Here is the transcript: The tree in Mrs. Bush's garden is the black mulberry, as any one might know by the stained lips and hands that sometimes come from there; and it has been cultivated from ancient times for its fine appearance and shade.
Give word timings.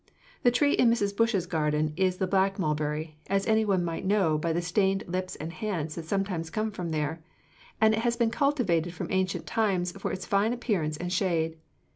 The 0.41 0.49
tree 0.49 0.71
in 0.73 0.89
Mrs. 0.89 1.15
Bush's 1.15 1.45
garden 1.45 1.93
is 1.95 2.17
the 2.17 2.25
black 2.25 2.57
mulberry, 2.57 3.19
as 3.27 3.45
any 3.45 3.63
one 3.63 3.85
might 3.85 4.03
know 4.03 4.35
by 4.35 4.51
the 4.51 4.59
stained 4.59 5.03
lips 5.07 5.35
and 5.35 5.53
hands 5.53 5.93
that 5.93 6.05
sometimes 6.05 6.49
come 6.49 6.71
from 6.71 6.89
there; 6.89 7.21
and 7.79 7.93
it 7.93 7.99
has 7.99 8.17
been 8.17 8.31
cultivated 8.31 8.95
from 8.95 9.11
ancient 9.11 9.45
times 9.45 9.91
for 9.91 10.11
its 10.11 10.25
fine 10.25 10.53
appearance 10.53 10.97
and 10.97 11.13
shade. 11.13 11.57